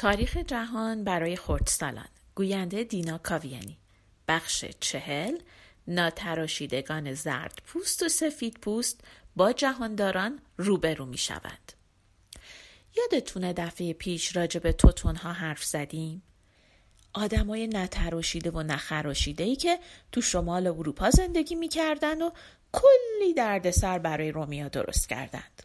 [0.00, 3.78] تاریخ جهان برای خردسالان گوینده دینا کاویانی
[4.28, 5.38] بخش چهل
[5.88, 9.00] ناتراشیدگان زرد پوست و سفید پوست
[9.36, 11.72] با جهانداران روبرو می شود.
[12.96, 16.22] یادتونه دفعه پیش راجع به توتون ها حرف زدیم؟
[17.12, 19.78] آدمای نتراشیده و نخراشیده ای که
[20.12, 22.30] تو شمال اروپا زندگی می‌کردن و
[22.72, 25.62] کلی دردسر برای رومیا درست کردند.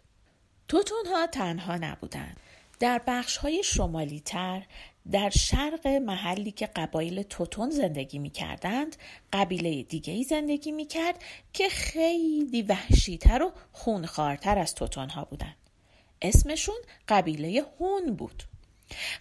[0.68, 2.40] توتون ها تنها نبودند.
[2.80, 4.66] در بخش های شمالی تر
[5.12, 8.96] در شرق محلی که قبایل توتون زندگی می کردند
[9.34, 15.56] قبیله دیگه ای زندگی می کرد که خیلی وحشیتر و خونخوارتر از توتون ها بودند.
[16.22, 16.76] اسمشون
[17.08, 18.44] قبیله هون بود.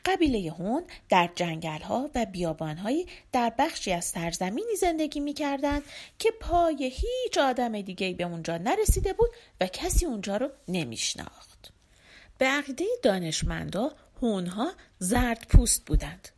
[0.04, 5.82] قبیله هون در جنگل ها و بیابان هایی در بخشی از سرزمینی زندگی می کردند
[6.18, 9.30] که پای هیچ آدم دیگه به اونجا نرسیده بود
[9.60, 11.73] و کسی اونجا رو نمیشناخت.
[12.38, 16.28] به عقیده دانشمندا هونها زرد پوست بودند.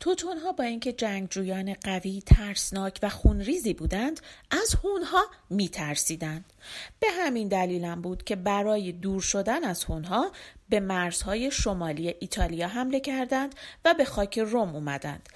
[0.00, 6.52] توتونها با اینکه جنگجویان قوی، ترسناک و خونریزی بودند، از هونها می ترسیدند.
[7.00, 10.32] به همین دلیلم بود که برای دور شدن از هونها
[10.68, 15.28] به مرزهای شمالی ایتالیا حمله کردند و به خاک روم اومدند.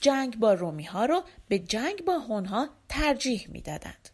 [0.00, 4.08] جنگ با رومی ها رو به جنگ با هونها ترجیح می دادند.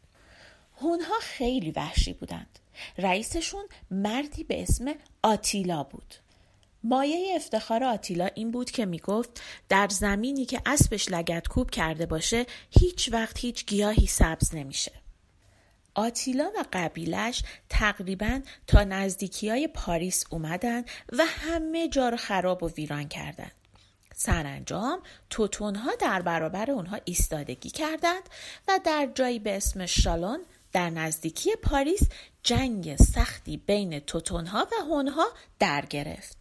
[0.80, 2.58] هونها خیلی وحشی بودند.
[2.98, 6.14] رئیسشون مردی به اسم آتیلا بود.
[6.84, 12.46] مایه افتخار آتیلا این بود که می‌گفت در زمینی که اسبش لگت کوب کرده باشه
[12.70, 14.92] هیچ وقت هیچ گیاهی سبز نمیشه.
[15.94, 22.68] آتیلا و قبیلش تقریبا تا نزدیکی های پاریس اومدن و همه جا رو خراب و
[22.68, 23.52] ویران کردند.
[24.14, 28.22] سرانجام توتونها در برابر اونها ایستادگی کردند
[28.68, 30.40] و در جایی به اسم شالون
[30.72, 32.02] در نزدیکی پاریس
[32.42, 35.26] جنگ سختی بین توتونها و هونها
[35.58, 36.36] در گرفت.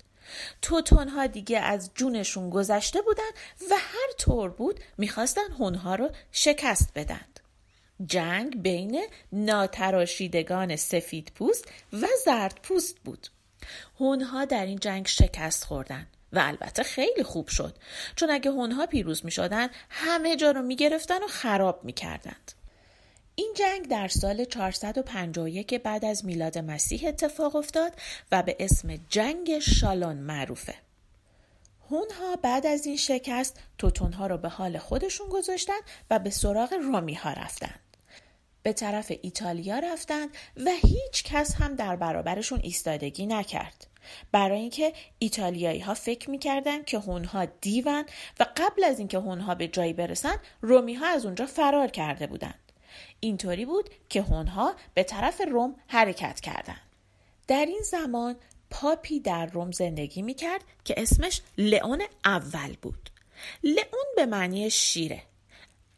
[0.62, 3.30] توتونها دیگه از جونشون گذشته بودن
[3.72, 7.40] و هر طور بود می‌خواستن هونها رو شکست بدند.
[8.06, 13.28] جنگ بین ناتراشیدگان سفید پوست و زرد پوست بود.
[14.00, 17.78] هونها در این جنگ شکست خوردن و البته خیلی خوب شد
[18.16, 22.52] چون اگه هونها پیروز می شدن همه جا رو می گرفتن و خراب می کردند.
[23.40, 27.94] این جنگ در سال 451 بعد از میلاد مسیح اتفاق افتاد
[28.32, 30.76] و به اسم جنگ شالون معروفه.
[31.90, 35.80] هونها بعد از این شکست توتونها رو به حال خودشون گذاشتن
[36.10, 37.80] و به سراغ رومی ها رفتند.
[38.64, 40.30] به طرف ایتالیا رفتند
[40.66, 43.88] و هیچ کس هم در برابرشون ایستادگی نکرد.
[44.32, 48.06] برای اینکه ایتالیایی ها فکر می‌کردند که هونها دیون
[48.40, 52.69] و قبل از اینکه هونها به جایی برسن رومی ها از اونجا فرار کرده بودند.
[53.20, 56.82] اینطوری بود که هونها به طرف روم حرکت کردند.
[57.48, 58.36] در این زمان
[58.70, 63.10] پاپی در روم زندگی می کرد که اسمش لئون اول بود.
[63.64, 65.24] لئون به معنی شیره.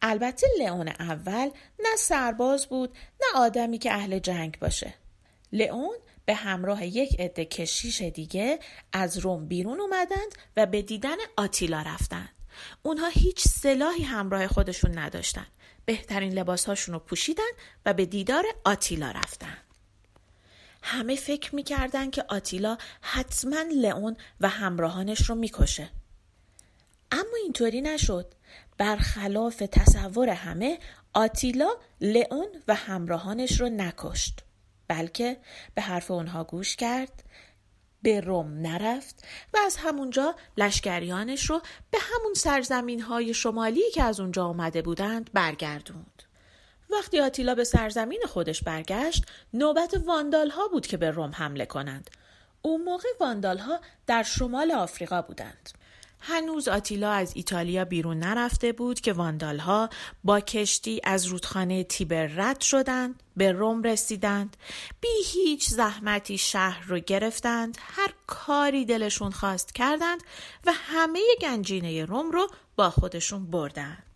[0.01, 1.49] البته لئون اول
[1.79, 4.93] نه سرباز بود نه آدمی که اهل جنگ باشه.
[5.51, 8.59] لئون به همراه یک عده کشیش دیگه
[8.93, 12.40] از روم بیرون اومدند و به دیدن آتیلا رفتند.
[12.81, 15.47] اونها هیچ سلاحی همراه خودشون نداشتند.
[15.85, 17.51] بهترین لباسهاشون رو پوشیدن
[17.85, 19.57] و به دیدار آتیلا رفتن.
[20.83, 25.89] همه فکر می‌کردن که آتیلا حتما لئون و همراهانش رو می‌کشه.
[27.11, 28.33] اما اینطوری نشد.
[28.77, 30.79] برخلاف تصور همه
[31.13, 31.69] آتیلا
[32.01, 34.39] لئون و همراهانش رو نکشت.
[34.87, 35.37] بلکه
[35.75, 37.23] به حرف اونها گوش کرد
[38.01, 39.23] به روم نرفت
[39.53, 45.29] و از همونجا لشکریانش رو به همون سرزمین های شمالی که از اونجا آمده بودند
[45.33, 46.23] برگردوند.
[46.89, 52.09] وقتی آتیلا به سرزمین خودش برگشت نوبت واندال ها بود که به روم حمله کنند.
[52.61, 55.69] اون موقع واندال ها در شمال آفریقا بودند.
[56.21, 59.89] هنوز آتیلا از ایتالیا بیرون نرفته بود که واندالها
[60.23, 64.57] با کشتی از رودخانه تیبر رد شدند به روم رسیدند.
[65.01, 70.23] بی هیچ زحمتی شهر رو گرفتند هر کاری دلشون خواست کردند
[70.65, 74.10] و همه گنجینه روم رو با خودشون بردند.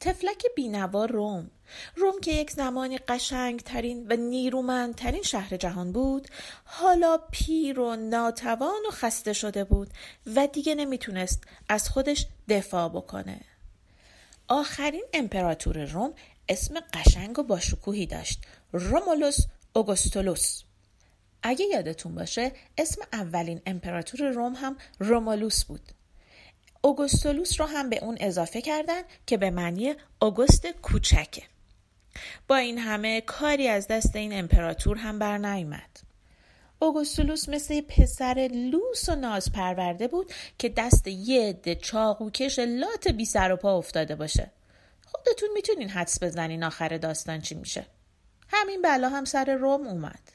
[0.00, 1.50] تفلک بینوا روم.
[1.96, 6.28] روم که یک زمانی قشنگ ترین و نیرومندترین شهر جهان بود
[6.64, 9.90] حالا پیر و ناتوان و خسته شده بود
[10.36, 13.40] و دیگه نمی‌تونست از خودش دفاع بکنه.
[14.48, 16.14] آخرین امپراتور روم
[16.48, 18.40] اسم قشنگ و باشکوهی داشت
[18.72, 19.38] رومولوس
[19.72, 20.62] اوگوستولوس.
[21.42, 25.92] اگه یادتون باشه اسم اولین امپراتور روم هم رومولوس بود.
[26.80, 31.42] اوگوستولوس رو هم به اون اضافه کردن که به معنی اوگوست کوچکه.
[32.48, 36.00] با این همه کاری از دست این امپراتور هم بر نیامد.
[36.78, 43.24] اوگوستولوس مثل پسر لوس و ناز پرورده بود که دست یه عده چاقوکش لات بی
[43.24, 44.50] سر و پا افتاده باشه.
[45.06, 47.86] خودتون می‌تونین حدس بزنین آخر داستان چی میشه.
[48.48, 50.32] همین بلا هم سر روم اومد.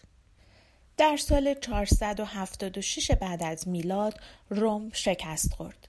[0.97, 4.19] در سال 476 بعد از میلاد
[4.49, 5.87] روم شکست خورد.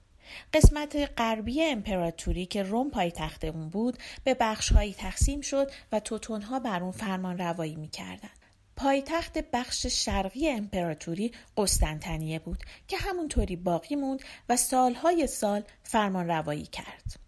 [0.53, 6.83] قسمت غربی امپراتوری که روم پایتخت اون بود به بخشهایی تقسیم شد و توتونها بر
[6.83, 8.45] اون فرمان روایی می‌کردند
[8.77, 16.67] پایتخت بخش شرقی امپراتوری قسطنطنیه بود که همونطوری باقی موند و سالهای سال فرمان روایی
[16.67, 17.24] کرد.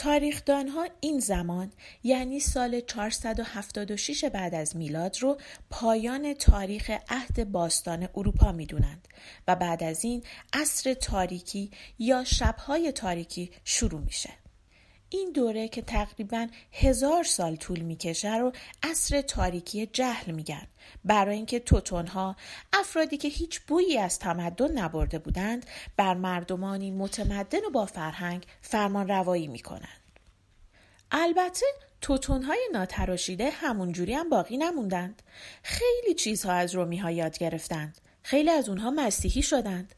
[0.00, 5.38] تاریخدانها این زمان یعنی سال 476 بعد از میلاد رو
[5.70, 9.08] پایان تاریخ عهد باستان اروپا می‌دونند
[9.48, 14.30] و بعد از این عصر تاریکی یا شبهای تاریکی شروع میشه.
[15.10, 18.52] این دوره که تقریبا هزار سال طول می‌کشه رو
[18.82, 20.66] عصر تاریکی جهل میگن.
[21.04, 22.36] برای اینکه توتونها
[22.72, 25.66] افرادی که هیچ بویی از تمدن نبرده بودند
[25.96, 30.00] بر مردمانی متمدن و با فرهنگ فرمان روایی می‌کنند.
[31.10, 31.66] البته
[32.00, 35.22] توتونهای ناتراشیده همونجوری هم باقی نموندند.
[35.62, 38.00] خیلی چیزها از رومی ها یاد گرفتند.
[38.22, 39.94] خیلی از اونها مسیحی شدند.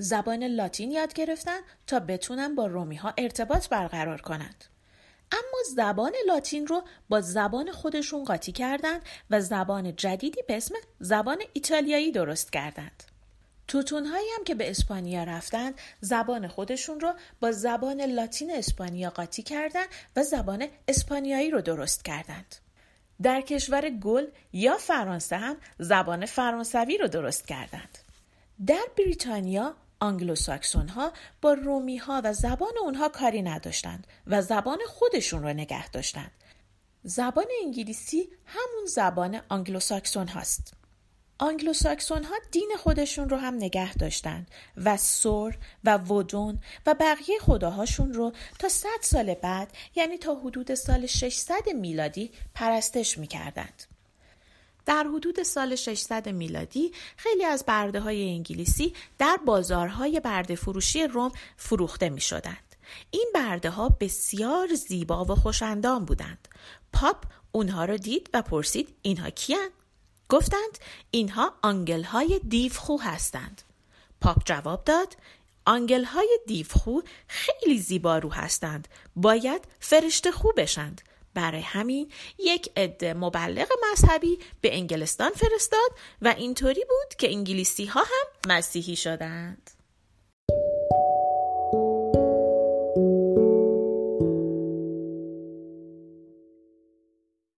[0.00, 4.64] زبان لاتین یاد گرفتن تا بتونن با رومی ها ارتباط برقرار کنند.
[5.32, 11.38] اما زبان لاتین رو با زبان خودشون قاطی کردند و زبان جدیدی به اسم زبان
[11.52, 13.02] ایتالیایی درست کردند.
[13.68, 19.42] توتون هایی هم که به اسپانیا رفتند زبان خودشون رو با زبان لاتین اسپانیا قاطی
[19.42, 22.56] کردند و زبان اسپانیایی رو درست کردند.
[23.22, 27.98] در کشور گل یا فرانسه هم زبان فرانسوی رو درست کردند.
[28.66, 31.12] در بریتانیا آنگلوساکسون ها
[31.42, 36.30] با رومی ها و زبان اونها کاری نداشتند و زبان خودشون رو نگه داشتند.
[37.02, 40.74] زبان انگلیسی همون زبان آنگلوساکسون هاست.
[41.38, 48.12] آنگلوساکسون ها دین خودشون رو هم نگه داشتند و ثور و وودن و بقیه خداهاشون
[48.12, 53.89] رو تا 100 سال بعد یعنی تا حدود سال 600 میلادی پرستش می‌کردند.
[54.86, 61.32] در حدود سال 600 میلادی خیلی از برده های انگلیسی در بازارهای برده فروشی روم
[61.56, 62.76] فروخته می شدند.
[63.10, 66.48] این برده ها بسیار زیبا و خوش‌اندام بودند.
[66.92, 69.68] پاپ اونها را دید و پرسید اینها کیان؟
[70.28, 70.78] گفتند
[71.10, 73.62] اینها آنگل های دیوخو هستند.
[74.20, 75.16] پاپ جواب داد
[75.64, 78.88] آنگل های دیوخو خیلی زیبارو هستند.
[79.16, 81.00] باید فرشته‌خو بشند.
[81.34, 85.90] برای همین یک عده مبلغ مذهبی به انگلستان فرستاد
[86.22, 89.79] و اینطوری بود که انگلیسی ها هم مسیحی شدند.